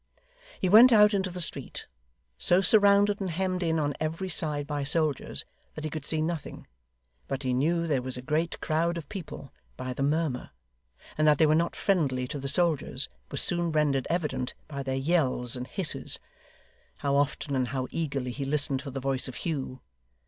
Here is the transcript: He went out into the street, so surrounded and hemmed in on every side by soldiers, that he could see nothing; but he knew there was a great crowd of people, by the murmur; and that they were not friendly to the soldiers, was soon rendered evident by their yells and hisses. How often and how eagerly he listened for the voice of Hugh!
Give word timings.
He 0.59 0.67
went 0.67 0.91
out 0.91 1.13
into 1.13 1.29
the 1.29 1.39
street, 1.39 1.85
so 2.39 2.59
surrounded 2.59 3.21
and 3.21 3.29
hemmed 3.29 3.61
in 3.61 3.77
on 3.77 3.93
every 3.99 4.29
side 4.29 4.65
by 4.65 4.83
soldiers, 4.83 5.45
that 5.75 5.83
he 5.83 5.91
could 5.91 6.05
see 6.07 6.23
nothing; 6.23 6.65
but 7.27 7.43
he 7.43 7.53
knew 7.53 7.85
there 7.85 8.01
was 8.01 8.17
a 8.17 8.23
great 8.23 8.59
crowd 8.61 8.97
of 8.97 9.07
people, 9.09 9.53
by 9.77 9.93
the 9.93 10.01
murmur; 10.01 10.49
and 11.19 11.27
that 11.27 11.37
they 11.37 11.45
were 11.45 11.53
not 11.53 11.75
friendly 11.75 12.27
to 12.29 12.39
the 12.39 12.47
soldiers, 12.47 13.09
was 13.29 13.43
soon 13.43 13.71
rendered 13.71 14.07
evident 14.09 14.55
by 14.67 14.81
their 14.81 14.95
yells 14.95 15.55
and 15.55 15.67
hisses. 15.67 16.17
How 16.97 17.15
often 17.15 17.55
and 17.55 17.67
how 17.67 17.85
eagerly 17.91 18.31
he 18.31 18.43
listened 18.43 18.81
for 18.81 18.89
the 18.89 18.99
voice 18.99 19.27
of 19.27 19.35
Hugh! 19.45 19.81